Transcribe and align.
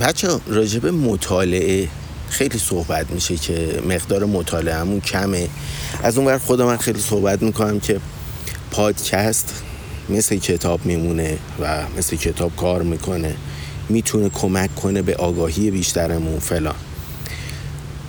بچه 0.00 0.28
راجب 0.46 0.86
مطالعه 0.86 1.88
خیلی 2.28 2.58
صحبت 2.58 3.10
میشه 3.10 3.36
که 3.36 3.82
مقدار 3.88 4.24
مطالعهمون 4.24 5.00
کمه. 5.00 5.48
از 6.02 6.18
اون 6.18 6.38
خود 6.38 6.62
من 6.62 6.76
خیلی 6.76 7.00
صحبت 7.00 7.42
می‌کنم 7.42 7.80
که 7.80 8.00
پادکست 8.70 9.62
مثل 10.08 10.36
کتاب 10.36 10.86
میمونه 10.86 11.38
و 11.60 11.82
مثل 11.98 12.16
کتاب 12.16 12.56
کار 12.56 12.82
می‌کنه. 12.82 13.34
می‌تونه 13.88 14.28
کمک 14.28 14.74
کنه 14.74 15.02
به 15.02 15.16
آگاهی 15.16 15.70
بیشترمون 15.70 16.38
فلان. 16.38 16.74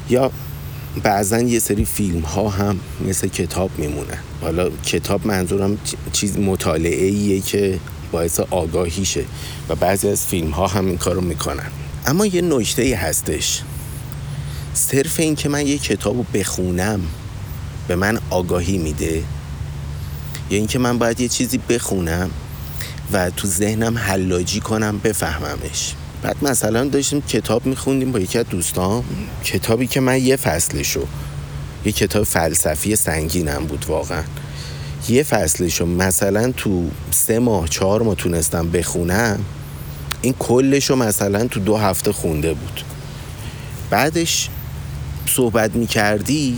یا 0.10 0.32
بعضا 1.04 1.40
یه 1.40 1.60
سری 1.60 1.86
فیلم 1.86 2.20
ها 2.22 2.50
هم 2.50 2.80
مثل 3.08 3.28
کتاب 3.28 3.72
میمونه 3.78 4.18
حالا 4.42 4.70
کتاب 4.70 5.28
منظورم 5.28 5.78
چیز 6.14 6.38
مطالعه 6.38 7.06
ایه 7.06 7.40
که 7.40 7.80
باعث 8.12 8.40
آگاهیشه 8.40 9.24
و 9.70 9.76
بعضی 9.76 10.10
از 10.10 10.26
فیلم 10.26 10.50
ها 10.50 10.68
هم 10.68 10.86
این 10.86 10.98
کارو 10.98 11.22
می‌کنن. 11.22 11.72
اما 12.06 12.26
یه 12.26 12.42
نکته 12.42 12.96
هستش. 12.96 13.62
صرف 14.74 15.20
این 15.20 15.36
که 15.36 15.50
من 15.50 15.68
یه 15.68 15.78
کتاب 15.78 16.16
رو 16.16 16.26
بخونم 16.34 17.02
به 17.88 17.96
من 17.96 18.20
آگاهی 18.30 18.78
میده؟ 18.78 19.24
یا 20.50 20.58
اینکه 20.58 20.80
من 20.80 20.98
باید 20.98 21.20
یه 21.20 21.28
چیزی 21.28 21.60
بخونم 21.70 22.30
و 23.14 23.30
تو 23.30 23.48
ذهنم 23.48 23.98
حلاجی 23.98 24.60
کنم 24.60 24.98
بفهممش؟ 24.98 25.94
بعد 26.22 26.36
مثلا 26.42 26.86
داشتیم 26.86 27.22
کتاب 27.22 27.66
میخوندیم 27.66 28.12
با 28.12 28.20
یکی 28.20 28.40
از 28.40 28.46
دوستان. 28.50 29.04
کتابی 29.44 29.88
که 29.88 30.00
من 30.00 30.24
یه 30.24 30.36
فصلشو 30.36 31.08
یه 31.86 31.92
کتاب 31.92 32.24
فلسفی 32.24 32.96
سنگینم 32.96 33.66
بود 33.66 33.86
واقعا. 33.88 34.24
یه 35.08 35.24
فصلشو 35.24 35.86
مثلا 35.86 36.52
تو 36.52 36.90
سه 37.12 37.40
ماه 37.40 37.68
چهار 37.68 38.02
ماه 38.02 38.16
تونستم 38.16 38.70
بخونم 38.70 39.40
این 40.22 40.36
کلشو 40.40 40.96
مثلا 40.96 41.48
تو 41.48 41.60
دو 41.60 41.78
هفته 41.78 42.12
خونده 42.12 42.54
بود. 42.54 42.82
بعدش 43.90 44.50
صحبت 45.28 45.76
می‌کردی 45.76 46.58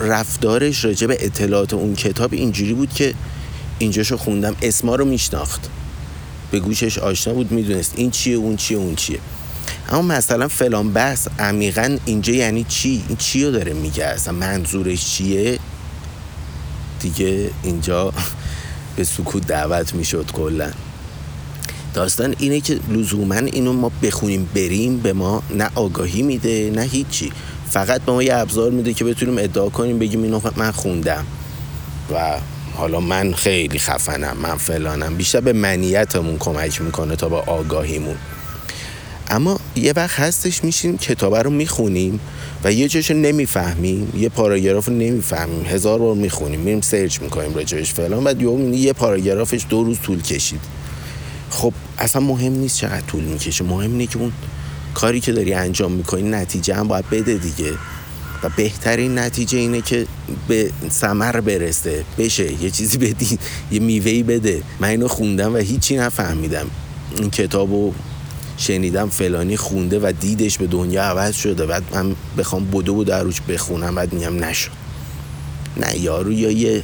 رفتارش 0.00 0.84
راجع 0.84 1.06
به 1.06 1.16
اطلاعات 1.20 1.74
اون 1.74 1.94
کتاب 1.94 2.32
اینجوری 2.32 2.74
بود 2.74 2.92
که 2.92 3.14
اینجاشو 3.78 4.16
خوندم 4.16 4.56
اسما 4.62 4.94
رو 4.94 5.04
میشناخت. 5.04 5.68
به 6.50 6.60
گوشش 6.60 6.98
آشنا 6.98 7.34
بود 7.34 7.52
می‌دونست 7.52 7.92
این 7.96 8.10
چیه 8.10 8.36
اون 8.36 8.56
چیه 8.56 8.78
اون 8.78 8.94
چیه. 8.94 9.18
اما 9.88 10.02
مثلا 10.02 10.48
فلان 10.48 10.92
بحث 10.92 11.28
عمیقا 11.38 11.98
اینجا 12.04 12.32
یعنی 12.32 12.64
چی؟ 12.68 13.04
این 13.08 13.16
چی 13.16 13.44
رو 13.44 13.50
داره 13.50 13.72
میگه؟ 13.72 14.04
اصلا 14.04 14.34
منظورش 14.34 15.06
چیه؟ 15.06 15.58
دیگه 17.04 17.50
اینجا 17.62 18.12
به 18.96 19.04
سکوت 19.04 19.46
دعوت 19.46 19.94
می‌شد 19.94 20.32
کلا. 20.32 20.70
داستان 21.94 22.34
اینه 22.38 22.60
که 22.60 22.78
لزوما 22.88 23.34
اینو 23.34 23.72
ما 23.72 23.90
بخونیم 24.02 24.48
بریم 24.54 24.98
به 24.98 25.12
ما 25.12 25.42
نه 25.50 25.70
آگاهی 25.74 26.22
میده 26.22 26.70
نه 26.74 26.82
هیچی. 26.82 27.32
فقط 27.70 28.00
به 28.00 28.12
ما 28.12 28.22
یه 28.22 28.36
ابزار 28.36 28.70
میده 28.70 28.94
که 28.94 29.04
بتونیم 29.04 29.38
ادعا 29.38 29.68
کنیم 29.68 29.98
بگیم 29.98 30.22
اینو 30.22 30.40
من 30.56 30.70
خوندم. 30.70 31.26
و 32.14 32.38
حالا 32.74 33.00
من 33.00 33.32
خیلی 33.32 33.78
خفنم 33.78 34.36
من 34.42 34.56
فلانم. 34.56 35.14
بیشتر 35.14 35.40
به 35.40 35.52
منیتمون 35.52 36.38
کمک 36.38 36.80
می‌کنه 36.82 37.16
تا 37.16 37.28
به 37.28 37.36
آگاهیمون. 37.36 38.16
اما 39.30 39.60
یه 39.76 39.92
وقت 39.96 40.20
هستش 40.20 40.64
میشیم 40.64 40.98
کتابه 40.98 41.42
رو 41.42 41.50
می‌خونیم. 41.50 42.20
و 42.64 42.72
یه 42.72 42.88
جاشو 42.88 43.14
نمی‌فهمیم 43.14 44.12
یه 44.16 44.28
پاراگراف 44.28 44.88
رو 44.88 44.94
نمی‌فهمیم. 44.94 45.66
هزار 45.66 45.98
بار 45.98 46.14
می‌خونیم 46.14 46.60
میریم 46.60 46.80
سرچ 46.80 47.20
می‌کنیم 47.20 47.54
راجبش 47.54 47.92
فلان. 47.92 48.24
بعد 48.24 48.42
یه 48.74 48.92
پاراگرافش 48.92 49.66
دو 49.68 49.84
روز 49.84 49.98
طول 50.00 50.22
کشید. 50.22 50.60
خب 51.50 51.72
اصلا 51.98 52.22
مهم 52.22 52.52
نیست 52.52 52.76
چقدر 52.76 53.00
طول 53.00 53.24
می‌کشه. 53.24 53.64
مهم 53.64 53.90
اینه 53.90 54.06
که 54.06 54.18
اون 54.18 54.32
کاری 54.94 55.20
که 55.20 55.32
داری 55.32 55.54
انجام 55.54 55.92
می‌کنی 55.92 56.22
نتیجه 56.22 56.74
هم 56.74 56.88
باید 56.88 57.10
بده 57.10 57.34
دیگه. 57.34 57.72
و 58.42 58.48
بهترین 58.56 59.18
نتیجه 59.18 59.58
اینه 59.58 59.80
که 59.80 60.06
به 60.48 60.70
سمر 60.90 61.40
برسه 61.40 62.04
بشه. 62.18 62.62
یه 62.62 62.70
چیزی 62.70 62.98
بدی 62.98 63.38
یه 63.72 63.80
میوهی 63.80 64.22
بده. 64.22 64.62
من 64.80 64.88
اینو 64.88 65.08
خوندم 65.08 65.54
و 65.54 65.56
هیچی 65.56 65.96
نفهمیدم. 65.96 66.66
این 67.18 67.30
کتابو 67.30 67.92
شنیدم 68.56 69.08
فلانی 69.08 69.56
خونده 69.56 69.98
و 69.98 70.12
دیدش 70.20 70.58
به 70.58 70.66
دنیا 70.66 71.02
عوض 71.02 71.36
شده. 71.36 71.66
بعد 71.66 71.82
من 71.94 72.14
بخوام 72.38 72.64
بدو 72.64 72.94
و 72.94 73.04
دروش 73.04 73.40
بخونم. 73.48 73.94
بعد 73.94 74.12
میگم 74.12 74.44
نشد 74.44 74.70
نه 75.76 76.00
یارو 76.00 76.32
یا 76.32 76.50
یه 76.50 76.82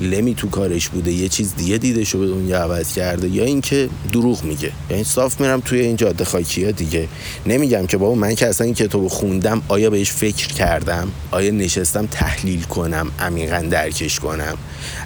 لمی 0.00 0.34
تو 0.34 0.48
کارش 0.48 0.88
بوده 0.88 1.12
یه 1.12 1.28
چیز 1.28 1.54
دیگه 1.56 1.78
دیده 1.78 2.04
شو 2.04 2.18
به 2.18 2.26
دنیا 2.26 2.62
عوض 2.62 2.94
کرده 2.94 3.28
یا 3.28 3.44
اینکه 3.44 3.88
دروغ 4.12 4.44
میگه. 4.44 4.72
یعنی 4.90 5.04
صاف 5.04 5.40
میرم 5.40 5.60
توی 5.60 5.80
این 5.80 5.96
جاده 5.96 6.24
خاکی 6.24 6.64
ها 6.64 6.70
دیگه. 6.70 7.08
نمیگم 7.46 7.86
که 7.86 7.96
بابا 7.96 8.14
من 8.14 8.34
که 8.34 8.46
اصلا 8.46 8.64
این 8.64 8.74
کتاب 8.74 9.08
خوندم 9.08 9.62
آیا 9.68 9.90
بهش 9.90 10.10
فکر 10.10 10.48
کردم؟ 10.48 11.08
آیا 11.30 11.50
نشستم 11.50 12.06
تحلیل 12.06 12.62
کنم 12.62 13.10
عمیقا 13.20 13.64
درکش 13.70 14.20
کنم؟ 14.20 14.56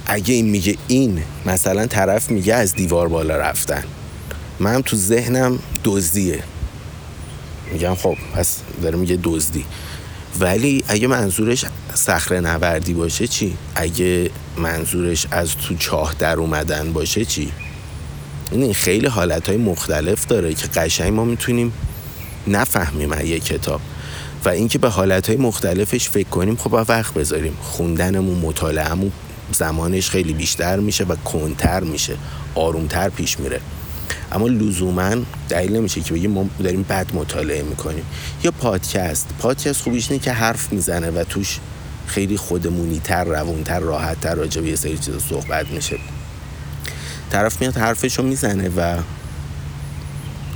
اگه 0.06 0.34
این 0.34 0.46
میگه 0.46 0.76
این 0.88 1.22
مثلا 1.46 1.86
طرف 1.86 2.30
میگه 2.30 2.54
از 2.54 2.74
دیوار 2.74 3.08
بالا 3.08 3.36
رفتن. 3.36 3.84
من 4.60 4.82
تو 4.82 4.96
ذهنم 4.96 5.58
دزدیه. 5.84 6.42
میگم 7.72 7.94
خب 7.94 8.16
پس 8.34 8.58
داره 8.82 8.96
میگه 8.96 9.18
دزدی. 9.22 9.64
ولی 10.40 10.84
اگه 10.88 11.06
منظورش 11.06 11.64
صخره 11.94 12.40
نوردی 12.40 12.94
باشه 12.94 13.26
چی؟ 13.26 13.56
اگه 13.74 14.30
منظورش 14.56 15.26
از 15.30 15.56
تو 15.56 15.74
چاه 15.74 16.14
در 16.18 16.36
اومدن 16.36 16.92
باشه 16.92 17.24
چی؟ 17.24 17.52
این 18.50 18.72
خیلی 18.72 19.06
حالت 19.06 19.48
های 19.48 19.58
مختلف 19.58 20.26
داره 20.26 20.54
که 20.54 20.66
قشنگ 20.66 21.12
ما 21.12 21.24
می‌تونیم 21.24 21.72
نفهمیم 22.46 23.12
یه 23.26 23.40
کتاب. 23.40 23.80
و 24.44 24.48
اینکه 24.48 24.78
به 24.78 24.88
حالت 24.88 25.28
های 25.28 25.36
مختلفش 25.36 26.08
فکر 26.08 26.28
کنیم 26.28 26.56
خب 26.56 26.84
وقت 26.88 27.14
بذاریم. 27.14 27.56
خوندنمون 27.62 28.38
مطالعهمون 28.38 29.12
زمانش 29.52 30.10
خیلی 30.10 30.32
بیشتر 30.32 30.76
میشه 30.76 31.04
و 31.04 31.14
کنتر 31.14 31.80
میشه. 31.80 32.16
آرومتر 32.54 33.08
پیش 33.08 33.40
میره. 33.40 33.60
اما 34.32 34.48
لزوما 34.48 35.14
دلیل 35.48 35.76
نمیشه 35.76 36.00
که 36.00 36.14
بگیم 36.14 36.30
ما 36.30 36.44
داریم 36.62 36.82
بد 36.82 37.06
مطالعه 37.14 37.62
می‌کنیم. 37.62 38.04
یا 38.44 38.50
پادکست. 38.50 39.28
پادکست 39.38 39.82
خوبیش 39.82 40.10
اینه 40.10 40.22
که 40.22 40.32
حرف 40.32 40.72
می‌زنه 40.72 41.10
و 41.10 41.24
توش 41.24 41.58
خیلی 42.06 42.36
خودمونیتر 42.36 43.24
روونتر 43.24 43.80
راحتتر 43.80 44.34
راجع 44.34 44.60
به 44.60 44.68
یه 44.68 44.76
سری 44.76 44.98
چیزا 44.98 45.18
صحبت 45.18 45.66
میشه. 45.66 45.98
طرف 47.30 47.60
میاد 47.60 47.76
حرفشو 47.76 48.22
می‌زنه 48.22 48.68
و 48.68 48.98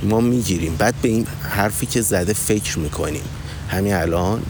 ما 0.03 0.21
می‌گیریم. 0.21 0.75
بعد 0.75 0.95
به 1.01 1.09
این 1.09 1.27
حرفی 1.49 1.85
که 1.85 2.01
زده 2.01 2.33
فکر 2.33 2.79
می‌کنیم. 2.79 3.23
همین 3.69 3.93
الان 3.93 4.43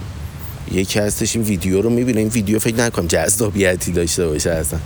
یکی 0.72 1.00
هستش 1.00 1.36
این 1.36 1.46
ویدیو 1.46 1.82
رو 1.82 1.90
می‌بینه. 1.90 2.20
این 2.20 2.30
ویدیو 2.30 2.60
فکر 2.60 2.76
نکنم 2.76 3.08
جذابیتی 3.08 3.92
داشته 3.92 4.28
باشه 4.28 4.52
اصلا. 4.52 4.80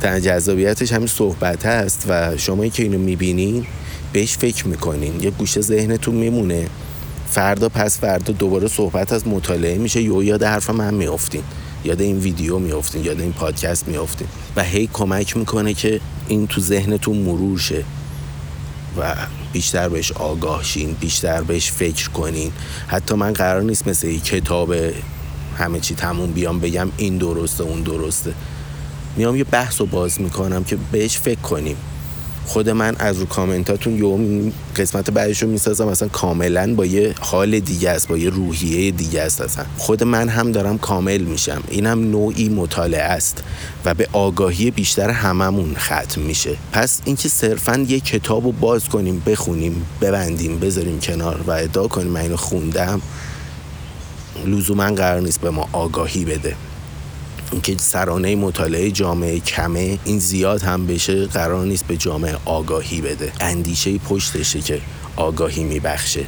تنها 0.00 0.20
جذابیتش 0.20 0.92
همین 0.92 1.06
صحبت 1.06 1.66
هست 1.66 2.04
و 2.08 2.36
شما 2.36 2.66
که 2.66 2.82
اینو 2.82 2.98
می‌بینین 2.98 3.66
بهش 4.12 4.36
فکر 4.36 4.66
می‌کنین. 4.66 5.20
یه 5.20 5.30
گوشه 5.30 5.60
ذهنتون 5.60 6.14
میمونه. 6.14 6.66
فردا 7.30 7.68
پس 7.68 7.98
فردا 7.98 8.32
دوباره 8.32 8.68
صحبت 8.68 9.12
از 9.12 9.26
مطالعه 9.28 9.78
میشه. 9.78 10.02
یا 10.02 10.22
یاد 10.22 10.42
حرف 10.42 10.70
من 10.70 10.94
میافتین. 10.94 11.42
یاد 11.84 12.00
این 12.00 12.18
ویدیو 12.18 12.58
میافتین. 12.58 13.04
یاد 13.04 13.20
این 13.20 13.32
پادکست 13.32 13.88
میافتین. 13.88 14.28
و 14.56 14.62
هی 14.64 14.88
کمک 14.92 15.36
می‌کنه 15.36 15.74
که 15.74 16.00
این 16.28 16.46
تو 16.46 16.60
ذهنتون 16.60 17.16
مرور 17.16 17.58
شه 17.58 17.84
و 18.98 19.14
بیشتر 19.52 19.88
بهش 19.88 20.12
آگاه 20.12 20.64
شین 20.64 20.96
بیشتر 21.00 21.42
بهش 21.42 21.70
فکر 21.70 22.10
کنین. 22.10 22.52
حتی 22.88 23.14
من 23.14 23.32
قرار 23.32 23.62
نیست 23.62 23.88
مثل 23.88 24.18
کتاب 24.18 24.74
همه 25.56 25.80
چی 25.80 25.94
تموم 25.94 26.30
بیام 26.30 26.60
بگم 26.60 26.88
این 26.96 27.18
درسته 27.18 27.62
اون 27.62 27.80
درسته. 27.80 28.34
میام 29.16 29.36
یه 29.36 29.44
بحث 29.44 29.80
رو 29.80 29.86
باز 29.86 30.20
می‌کنم 30.20 30.64
که 30.64 30.78
بهش 30.92 31.18
فکر 31.18 31.40
کنیم. 31.40 31.76
خود 32.46 32.70
من 32.70 32.96
از 32.98 33.18
رو 33.18 33.26
کامنتاتون 33.26 33.96
یوم 33.96 34.52
قسمت 34.76 35.10
بعدش 35.10 35.42
رو 35.42 35.48
می‌سازم 35.48 35.88
مثلا 35.88 36.08
کاملا 36.08 36.74
با 36.74 36.86
یه 36.86 37.14
حال 37.20 37.60
دیگه 37.60 37.90
است 37.90 38.08
با 38.08 38.16
یه 38.18 38.30
روحیه 38.30 38.90
دیگه 38.90 39.22
است 39.22 39.40
اصلا. 39.40 39.64
خود 39.78 40.04
من 40.04 40.28
هم 40.28 40.52
دارم 40.52 40.78
کامل 40.78 41.20
میشم. 41.20 41.62
اینم 41.70 42.10
نوعی 42.10 42.48
مطالعه 42.48 43.02
است 43.02 43.42
و 43.84 43.94
به 43.94 44.08
آگاهی 44.12 44.70
بیشتر 44.70 45.10
هممون 45.10 45.74
ختم 45.74 46.20
میشه. 46.20 46.56
پس 46.72 47.00
اینکه 47.04 47.28
صرفا 47.28 47.86
یه 47.88 48.00
کتاب 48.00 48.44
رو 48.44 48.52
باز 48.52 48.88
کنیم 48.88 49.22
بخونیم 49.26 49.86
ببندیم 50.00 50.58
بذاریم 50.58 51.00
کنار 51.00 51.40
و 51.46 51.50
ادعا 51.50 51.88
کنیم 51.88 52.08
من 52.08 52.20
اینو 52.20 52.36
خوندم 52.36 53.00
لزوما 54.44 54.90
قرار 54.90 55.20
نیست 55.20 55.40
به 55.40 55.50
ما 55.50 55.68
آگاهی 55.72 56.24
بده. 56.24 56.56
اینکه 57.52 57.76
سرانه 57.78 58.36
مطالعه 58.36 58.90
جامعه 58.90 59.40
کمه 59.40 59.98
این 60.04 60.18
زیاد 60.18 60.62
هم 60.62 60.86
بشه 60.86 61.26
قرار 61.26 61.66
نیست 61.66 61.84
به 61.86 61.96
جامعه 61.96 62.36
آگاهی 62.44 63.00
بده. 63.00 63.32
اندیشه 63.40 63.98
پشتشه 63.98 64.60
که 64.60 64.80
آگاهی 65.16 65.64
میبخشه. 65.64 66.24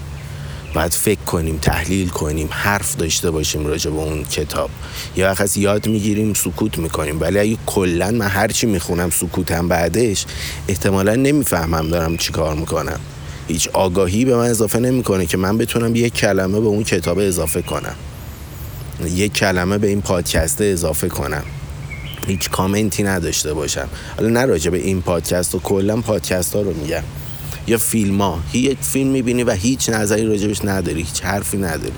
باید 0.75 0.93
فکر 0.95 1.21
کنیم 1.21 1.59
تحلیل 1.59 2.09
کنیم 2.09 2.49
حرف 2.51 2.97
داشته 2.97 3.31
باشیم 3.31 3.67
راجع 3.67 3.91
به 3.91 3.97
اون 3.97 4.25
کتاب. 4.25 4.71
یا 5.17 5.27
وقت 5.27 5.57
یاد 5.57 5.87
می‌گیریم 5.87 6.35
سکوت 6.35 6.79
می‌کنیم. 6.79 7.21
ولی 7.21 7.39
اگه 7.39 7.57
کلا 7.67 8.11
من 8.11 8.29
هرچی 8.29 8.67
می‌خونم 8.67 9.11
سکوتم 9.11 9.69
بعدش 9.69 10.27
احتمالا 10.69 11.15
نمی‌فهمم 11.15 11.89
دارم 11.89 12.17
چی 12.17 12.33
کار 12.33 12.55
می‌کنم. 12.55 13.01
هیچ 13.49 13.69
آگاهی 13.69 14.25
به 14.25 14.37
من 14.37 14.51
اضافه 14.51 14.79
نمی‌کنه 14.79 15.27
که 15.27 15.37
من 15.37 15.59
بتونم 15.59 15.97
یک 15.97 16.15
کلمه 16.15 16.61
به 16.61 16.67
اون 16.67 16.85
کتاب 16.85 17.19
اضافه 17.19 17.63
کنم. 17.63 17.95
یک 19.05 19.33
کلمه 19.33 19.79
به 19.79 19.89
این 19.89 20.01
پادکست 20.01 20.61
اضافه 20.61 21.09
کنم. 21.09 21.43
هیچ 22.27 22.51
کامنتی 22.51 23.03
نداشته 23.03 23.55
باشم. 23.55 23.89
حالا 24.17 24.29
نه 24.29 24.45
راجع 24.45 24.71
به 24.71 24.79
این 24.79 25.03
پادکست 25.03 25.55
و 25.55 25.59
کلا 25.59 25.97
پادکست 25.97 26.55
ها 26.55 26.63
رو 26.63 26.75
میگم. 26.75 27.03
یا 27.67 27.79
فیلم 27.79 28.21
ها 28.21 28.41
یک 28.53 28.79
فیلم 28.81 29.11
می‌بینی 29.11 29.43
و 29.43 29.51
هیچ 29.51 29.89
نظری 29.89 30.27
راجبش 30.27 30.65
نداری. 30.65 31.03
هیچ 31.03 31.25
حرفی 31.25 31.57
نداری. 31.57 31.93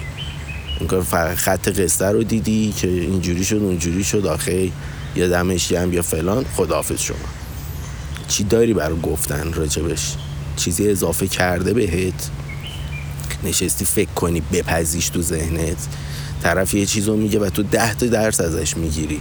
کار 0.88 1.02
فقط 1.02 1.36
خط 1.36 1.68
قصه 1.68 2.06
رو 2.06 2.22
دیدی 2.22 2.74
که 2.76 2.88
اینجوری 2.88 3.44
شد 3.44 3.56
اونجوری 3.56 4.04
شد 4.04 4.26
آخه 4.26 4.70
یا 5.16 5.28
دمش 5.28 5.72
هم 5.72 5.92
یا 5.92 6.02
فلان. 6.02 6.44
خداحافظ 6.56 7.00
شما. 7.00 7.16
چی 8.28 8.44
داری 8.44 8.74
برای 8.74 9.00
گفتن 9.00 9.52
راجبش؟ 9.52 10.14
چیزی 10.56 10.90
اضافه 10.90 11.26
کرده 11.26 11.72
بهت؟ 11.72 12.30
نشستی 13.44 13.84
فکر 13.84 14.10
کنی 14.10 14.42
بپزیش 14.52 15.08
تو 15.08 15.22
ذهنت؟ 15.22 15.76
طرف 16.42 16.74
یه 16.74 16.86
چیز 16.86 17.08
رو 17.08 17.16
میگه 17.16 17.38
و 17.38 17.50
تو 17.50 17.62
ده 17.62 17.94
تا 17.94 18.06
درس 18.06 18.40
ازش 18.40 18.76
می‌گیری. 18.76 19.20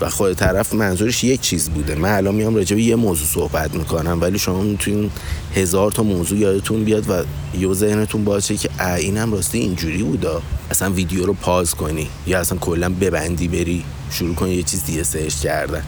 و 0.00 0.10
خود 0.10 0.32
طرف 0.32 0.74
منظورش 0.74 1.24
یک 1.24 1.40
چیز 1.40 1.70
بوده. 1.70 1.94
من 1.94 2.12
الان 2.12 2.34
میام 2.34 2.56
راجع 2.56 2.76
به 2.76 2.82
یه 2.82 2.96
موضوع 2.96 3.26
صحبت 3.26 3.74
می‌کنم 3.74 4.20
ولی 4.20 4.38
شما 4.38 4.62
می‌تونین 4.62 5.10
هزار 5.54 5.92
تا 5.92 6.02
موضوع 6.02 6.38
یادتون 6.38 6.84
بیاد 6.84 7.10
و 7.10 7.24
یه 7.58 7.74
ذهنتون 7.74 8.24
باشه 8.24 8.56
که 8.56 8.70
اینم 8.94 9.32
راستی 9.32 9.58
اینجوری 9.58 10.02
بودا. 10.02 10.42
اصلا 10.70 10.90
ویدیو 10.90 11.26
رو 11.26 11.32
پاز 11.32 11.74
کنی 11.74 12.08
یا 12.26 12.40
اصلا 12.40 12.58
کلا 12.58 12.88
ببندی 12.88 13.48
بری 13.48 13.84
شروع 14.10 14.34
کنی 14.34 14.54
یه 14.54 14.62
چیز 14.62 14.84
دیگه 14.84 15.02
سرچ 15.02 15.34
کردن. 15.34 15.82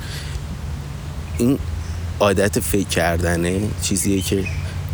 این 1.38 1.58
عادت 2.20 2.60
فکر 2.60 2.88
کردنه 2.88 3.60
چیزیه 3.82 4.20
که 4.20 4.44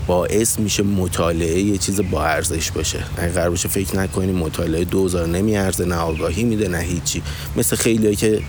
باعث 0.06 0.58
میشه 0.58 0.82
مطالعه 0.82 1.60
یه 1.60 1.78
چیز 1.78 2.00
با 2.00 2.24
ارزش 2.24 2.70
باشه 2.70 3.04
اگه 3.16 3.32
قرار 3.32 3.50
باشه 3.50 3.68
فکر 3.68 3.96
نکنی 3.96 4.32
مطالعه 4.32 4.84
دوزار 4.84 5.26
نمیارزه 5.26 5.84
نه 5.84 5.96
آگاهی 5.96 6.44
میده 6.44 6.68
نه 6.68 6.78
هیچی. 6.78 7.22
مثل 7.56 7.76
خیلی 7.76 8.16
که 8.16 8.42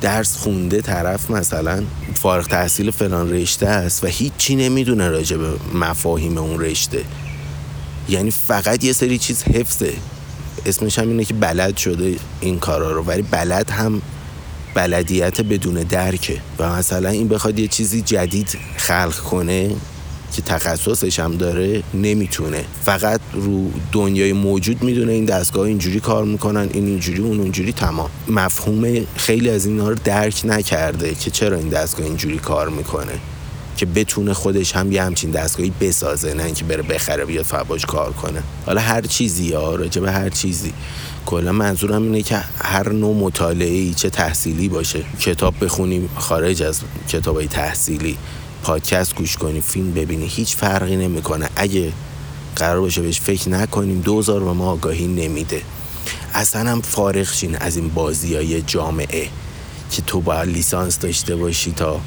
درس 0.00 0.36
خونده 0.36 0.80
طرف 0.80 1.30
مثلا 1.30 1.82
فارغ 2.14 2.46
تحصیل 2.46 2.90
فلان 2.90 3.32
رشته 3.32 3.66
است 3.66 4.04
و 4.04 4.06
هیچی 4.06 4.56
نمی‌دونه 4.56 5.08
راجع 5.08 5.36
به 5.36 5.48
مفاهیم 5.74 6.38
اون 6.38 6.60
رشته. 6.60 7.04
یعنی 8.08 8.30
فقط 8.30 8.84
یه 8.84 8.92
سری 8.92 9.18
چیز 9.18 9.42
حفظه. 9.42 9.92
اسمش 10.66 10.98
هم 10.98 11.08
اینه 11.08 11.24
که 11.24 11.34
بلد 11.34 11.76
شده 11.76 12.16
این 12.40 12.58
کارا 12.58 12.92
رو. 12.92 13.02
ولی 13.02 13.22
بلد 13.22 13.70
هم 13.70 14.02
بلدیت 14.74 15.40
بدون 15.40 15.74
درکه. 15.74 16.40
و 16.58 16.76
مثلا 16.76 17.08
این 17.08 17.28
بخواد 17.28 17.58
یه 17.58 17.68
چیزی 17.68 18.02
جدید 18.02 18.58
خلق 18.76 19.16
کنه 19.16 19.70
که 20.32 20.42
تخصصش 20.42 21.20
هم 21.20 21.36
داره 21.36 21.82
نمی‌تونه. 21.94 22.64
فقط 22.82 23.20
رو 23.32 23.70
دنیای 23.92 24.32
موجود 24.32 24.82
می‌دونه 24.82 25.12
این 25.12 25.24
دستگاه 25.24 25.66
اینجوری 25.66 26.00
کار 26.00 26.24
می‌کنن 26.24 26.68
این 26.72 26.86
اینجوری 26.86 27.18
اون 27.18 27.40
اونجوری 27.40 27.72
تمام. 27.72 28.10
مفهوم 28.28 29.06
خیلی 29.16 29.50
از 29.50 29.66
اینها 29.66 29.88
رو 29.88 29.96
درک 30.04 30.40
نکرده 30.44 31.14
که 31.14 31.30
چرا 31.30 31.56
این 31.56 31.68
دستگاه 31.68 32.06
اینجوری 32.06 32.38
کار 32.38 32.68
می‌کنه. 32.68 33.12
که 33.76 33.86
بتونه 33.86 34.34
خودش 34.34 34.76
هم 34.76 34.92
یه 34.92 35.02
همچین 35.02 35.30
دستگاهی 35.30 35.72
بسازه 35.80 36.34
نه 36.34 36.44
اینکه 36.44 36.64
بره 36.64 36.82
بخره 36.82 37.24
بیاد 37.24 37.44
فباش 37.44 37.86
کار 37.86 38.12
کنه. 38.12 38.42
حالا 38.66 38.80
هر 38.80 39.00
چیزی 39.00 39.44
یا 39.44 39.74
راجع 39.74 40.00
به 40.00 40.12
هر 40.12 40.28
چیزی. 40.28 40.72
کلا 41.26 41.52
منظورم 41.52 42.02
اینه 42.02 42.22
که 42.22 42.36
هر 42.58 42.92
نوع 42.92 43.16
مطالعه 43.16 43.68
ای 43.68 43.94
چه 43.94 44.10
تحصیلی 44.10 44.68
باشه. 44.68 45.04
کتاب 45.20 45.54
بخونیم 45.64 46.08
خارج 46.16 46.62
از 46.62 46.80
کتابای 47.08 47.46
تحصیلی. 47.46 48.16
پادکست 48.62 49.14
گوش 49.14 49.36
کنی 49.36 49.60
فیلم 49.60 49.92
ببینی 49.92 50.26
هیچ 50.26 50.56
فرقی 50.56 50.96
نمی‌کنه. 50.96 51.48
اگه 51.56 51.92
قرار 52.56 52.80
باشه 52.80 53.02
بهش 53.02 53.20
فکر 53.20 53.48
نکنیم 53.48 54.00
دوزار 54.00 54.44
به 54.44 54.52
ما 54.52 54.70
آگاهی 54.70 55.06
نمیده. 55.06 55.62
اصلا 56.34 56.70
هم 56.70 56.80
فارغ 56.80 57.32
شین 57.32 57.56
از 57.56 57.76
این 57.76 57.88
بازی 57.88 58.36
های 58.36 58.62
جامعه 58.62 59.28
که 59.90 60.02
تو 60.02 60.20
باید 60.20 60.48
لیسانس 60.48 60.98
داشته 60.98 61.36
باشی 61.36 61.72
تا 61.72 62.00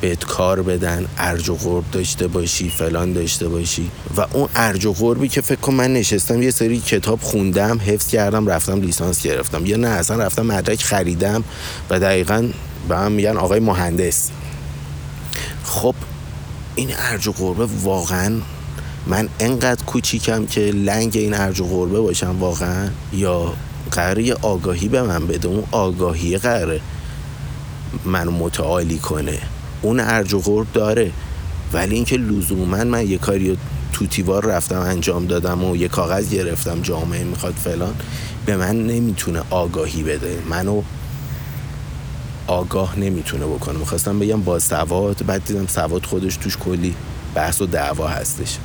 بهت 0.00 0.24
کار 0.24 0.62
بدن 0.62 1.06
ارج 1.18 1.48
و 1.48 1.54
غرب 1.54 1.90
داشته 1.92 2.26
باشی 2.26 2.70
فلان 2.70 3.12
داشته 3.12 3.48
باشی. 3.48 3.90
و 4.16 4.26
اون 4.32 4.48
ارج 4.54 4.86
و 4.86 4.92
غربی 4.92 5.28
که 5.28 5.40
فکر 5.40 5.60
کن 5.60 5.74
من 5.74 5.92
نشستم 5.92 6.42
یه 6.42 6.50
سری 6.50 6.80
کتاب 6.80 7.20
خوندم 7.22 7.80
حفظ 7.86 8.06
کردم 8.06 8.46
رفتم 8.46 8.80
لیسانس 8.80 9.22
گرفتم. 9.22 9.66
یا 9.66 9.76
نه 9.76 9.88
اصلا 9.88 10.24
رفتم 10.24 10.46
مدرک 10.46 10.82
خریدم 10.82 11.44
و 11.90 12.00
دقیقا 12.00 12.48
به 12.88 12.96
هم 12.96 13.12
میگن 13.12 13.36
آقای 13.36 13.60
مهندس. 13.60 14.30
خب 15.72 15.94
این 16.74 16.90
ارج 16.98 17.28
و 17.28 17.32
قربه 17.32 17.66
واقعا 17.82 18.40
من 19.06 19.28
انقدر 19.40 19.84
کوچیکم 19.84 20.46
که 20.46 20.60
لنگ 20.60 21.16
این 21.16 21.34
ارج 21.34 21.60
و 21.60 21.64
قربه 21.64 22.00
باشم 22.00 22.36
واقعا؟ 22.40 22.88
یا 23.12 23.54
قراره 23.90 24.22
یه 24.22 24.34
آگاهی 24.42 24.88
به 24.88 25.02
من 25.02 25.26
بده؟ 25.26 25.48
اون 25.48 25.64
آگاهی 25.70 26.38
قراره 26.38 26.80
منو 28.04 28.30
متعالی 28.30 28.98
کنه. 28.98 29.38
اون 29.82 30.00
ارج 30.00 30.34
و 30.34 30.40
قرب 30.40 30.72
داره. 30.72 31.10
ولی 31.72 31.94
اینکه 31.94 32.16
لزوما 32.16 32.84
من 32.84 33.08
یه 33.08 33.18
کاری 33.18 33.58
توتیوار 33.92 34.44
رفتم 34.44 34.80
انجام 34.80 35.26
دادم 35.26 35.64
و 35.64 35.76
یه 35.76 35.88
کاغذ 35.88 36.30
گرفتم 36.30 36.82
جامعه 36.82 37.24
می‌خواد 37.24 37.54
فلان 37.54 37.94
به 38.46 38.56
من 38.56 38.86
نمی‌تونه 38.86 39.42
آگاهی 39.50 40.02
بده. 40.02 40.38
منو 40.50 40.82
آگاه 42.46 42.98
نمی‌تونه 42.98 43.46
بکنه. 43.46 43.78
می‌خواستم 43.78 44.18
بگم 44.18 44.42
با 44.42 44.58
سواد 44.58 45.26
بعد 45.26 45.44
دیدم 45.44 45.66
سواد 45.66 46.06
خودش 46.06 46.36
توش 46.36 46.56
کلی 46.56 46.94
بحث 47.34 47.60
و 47.60 47.66
دعوا 47.66 48.08
هستش. 48.08 48.58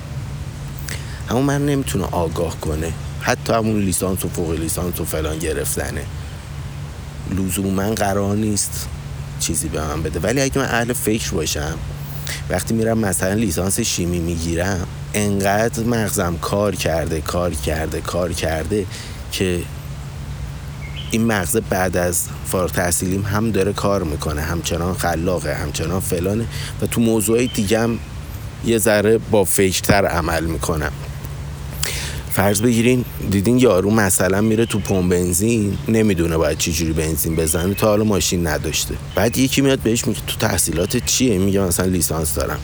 همون 1.30 1.44
من 1.44 1.66
نمی‌تونه 1.66 2.06
آگاه 2.06 2.60
کنه. 2.60 2.94
حتی 3.22 3.54
همون 3.54 3.80
لیسانس 3.80 4.26
و 4.26 4.30
فوق 4.30 4.52
لیسانس 4.52 5.00
و 5.00 5.06
فلان 5.06 5.40
گرفتنه. 5.40 6.04
من 7.76 7.96
قرار 7.96 8.36
نیست 8.36 8.88
چیزی 9.40 9.68
به 9.68 9.82
من 9.82 10.04
بده. 10.04 10.20
ولی 10.20 10.42
اگه 10.42 10.58
من 10.58 10.66
اهل 10.66 10.94
فکر 10.94 11.32
باشم 11.32 11.78
وقتی 12.50 12.74
میرم 12.74 12.98
مثلا 12.98 13.34
لیسانس 13.34 13.80
شیمی 13.80 14.20
می‌گیرم 14.20 14.88
انقدر 15.14 15.84
مغزم 15.84 16.38
کار 16.42 16.76
کرده 16.76 17.22
کار 17.22 17.54
کرده 17.54 18.02
کار 18.02 18.34
کرده 18.34 18.86
که 19.32 19.62
این 21.12 21.26
مغزه 21.26 21.62
بعد 21.62 21.98
از 21.98 22.24
فارغ 22.46 22.72
تحصیلیم 22.72 23.22
هم 23.22 23.52
داره 23.52 23.74
کار 23.74 24.04
می‌کنه 24.04 24.42
همچنان 24.42 24.94
خلاقه 24.94 25.54
همچنان 25.54 26.00
فلانه 26.00 26.46
و 26.82 26.86
تو 26.86 27.02
موضوعی 27.02 27.48
دیگه 27.48 27.80
هم 27.80 28.00
یه 28.66 28.78
ذره 28.78 29.18
با 29.18 29.44
فکرتر 29.44 30.06
عمل 30.06 30.46
می‌کنم. 30.46 30.92
فرض 32.32 32.62
بگیرین 32.62 33.06
دیدین 33.32 33.58
یارو 33.58 33.92
مثلا 33.92 34.42
میره 34.42 34.66
تو 34.66 34.80
پمپ 34.80 35.12
بنزین 35.12 35.78
نمی‌دونه 35.88 36.38
باید 36.38 36.58
چی 36.58 36.72
جوری 36.74 36.94
بنزین 36.94 37.36
بزنه 37.36 37.74
تا 37.74 37.88
حالا 37.88 38.04
ماشین 38.04 38.48
نداشته. 38.48 38.96
بعد 39.16 39.38
یکی 39.38 39.62
میاد 39.62 39.80
بهش 39.80 40.08
میگه 40.08 40.20
تو 40.28 40.38
تحصیلات 40.48 40.98
چیه؟ 41.06 41.38
میگه 41.38 41.60
مثلا 41.60 41.86
لیسانس 41.86 42.34
دارم. 42.34 42.60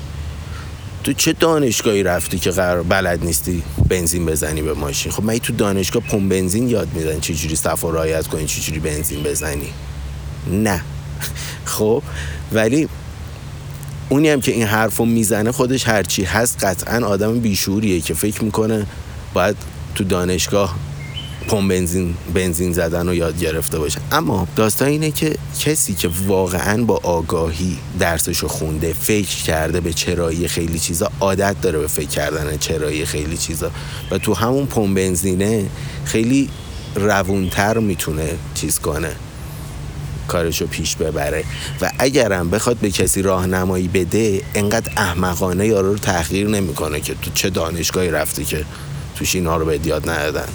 تو 1.04 1.14
چه 1.14 1.34
دانشگاهی 1.34 2.04
رفتی 2.04 2.40
که 2.40 2.52
قرار 2.52 2.84
بلد 2.84 3.26
نیستی 3.26 3.64
بنزین 3.90 4.26
بزنی 4.26 4.62
به 4.62 4.74
ماشین؟ 4.74 5.12
خب 5.12 5.24
من 5.24 5.38
تو 5.38 5.54
دانشگاه 5.54 6.04
پمپ 6.04 6.30
بنزین 6.30 6.70
یاد 6.70 6.94
میدن 6.94 7.20
چه 7.20 7.34
جوری 7.34 7.56
صفا 7.56 7.90
رعایت 7.90 8.28
کنی 8.28 8.46
چه 8.46 8.62
جوری 8.62 8.80
بنزین 8.80 9.24
بزنی. 9.24 9.70
نه. 10.52 10.82
خب 11.66 12.04
ولی 12.54 12.88
اونی 14.10 14.30
هم 14.30 14.42
که 14.42 14.52
این 14.52 14.64
حرفو 14.64 15.06
می‌زنه 15.06 15.52
خودش 15.52 15.88
هرچی 15.88 16.24
هست 16.24 16.64
قطعا 16.64 17.06
آدم 17.06 17.40
بیشوریه 17.40 18.02
که 18.02 18.14
فکر 18.14 18.44
می‌کنه 18.44 18.86
باید 19.34 19.56
تو 19.96 20.04
دانشگاه 20.04 20.76
پمپ 21.48 21.70
بنزین 21.70 22.16
بنزین 22.34 22.74
زدن 22.74 23.08
رو 23.08 23.14
یاد 23.14 23.40
گرفته 23.40 23.80
باشه. 23.80 24.00
اما 24.12 24.48
داستان 24.56 24.88
اینه 24.88 25.12
که 25.12 25.36
کسی 25.60 25.94
که 25.94 26.10
واقعا 26.28 26.84
با 26.84 27.00
آگاهی 27.04 27.78
درسشو 28.00 28.48
خونده 28.48 28.94
فکر 28.94 29.44
کرده 29.44 29.82
به 29.82 29.94
چرایی 29.94 30.48
خیلی 30.48 30.80
چیزا 30.80 31.12
عادت 31.20 31.62
داره 31.62 31.80
به 31.80 31.88
فکر 31.88 32.08
کردن 32.08 32.58
چرایی 32.58 33.06
خیلی 33.06 33.38
چیزا. 33.38 33.72
و 34.12 34.18
تو 34.18 34.34
همون 34.34 34.66
پمپ 34.66 34.96
بنزینه 34.96 35.66
خیلی 36.06 36.50
روونتر 36.96 37.78
می‌تونه 37.78 38.30
چیز 38.56 38.80
کنه 38.80 39.12
کارشو 40.28 40.68
پیش 40.68 40.96
ببره. 40.96 41.44
و 41.82 41.92
اگرم 42.00 42.50
بخواد 42.50 42.78
به 42.78 42.92
کسی 42.92 43.22
راهنمایی 43.22 43.88
بده 43.88 44.42
انقدر 44.56 44.92
احمقانه 44.98 45.68
یارو 45.68 45.92
رو 45.92 45.98
تحقیر 45.98 46.48
نمی‌کنه 46.48 47.00
که 47.00 47.14
تو 47.22 47.32
چه 47.34 47.50
دانشگاهی 47.50 48.10
رفتی 48.10 48.46
که 48.46 48.66
توش 49.16 49.36
اینا 49.36 49.58
رو 49.58 49.66
به 49.66 49.80
یاد 49.86 50.10
ندادن. 50.10 50.48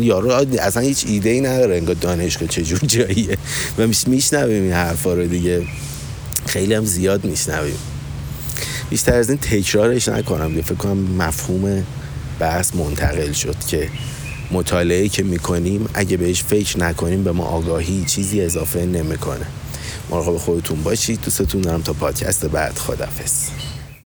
یارو 0.00 0.46
اصلا 0.60 0.82
هیچ 0.82 1.04
ایده 1.06 1.30
ای 1.30 1.40
نداره 1.40 1.76
انگار 1.76 1.96
دانشگاه 2.00 2.48
چجور 2.48 2.78
جاییه. 2.78 3.38
و 3.78 3.86
میشنویم 4.06 4.62
این 4.62 4.72
حرفا 4.72 5.14
رو 5.14 5.26
دیگه. 5.26 5.62
خیلی 6.46 6.74
هم 6.74 6.84
زیاد 6.84 7.24
میشنویم. 7.24 7.78
بیشتر 8.90 9.14
از 9.14 9.28
این 9.28 9.38
تکرارش 9.38 10.08
نکنم 10.08 10.62
فکر 10.62 10.74
کنم 10.74 10.98
مفهوم 10.98 11.86
بحث 12.38 12.74
منتقل 12.74 13.32
شد 13.32 13.56
که 13.68 13.88
مطالعه 14.50 15.08
که 15.08 15.22
می‌کنیم 15.22 15.88
اگه 15.94 16.16
بهش 16.16 16.42
فکر 16.42 16.78
نکنیم 16.78 17.24
به 17.24 17.32
ما 17.32 17.44
آگاهی 17.44 18.04
چیزی 18.04 18.40
اضافه 18.40 18.86
نمی‌کنه. 18.86 19.46
مراقب 20.10 20.36
خودتون 20.36 20.82
باشید. 20.82 21.20
دوستتون 21.24 21.60
دارم 21.60 21.82
تا 21.82 21.92
پادکست 21.92 22.46
بعد. 22.46 22.78
خدافظ 22.78 23.61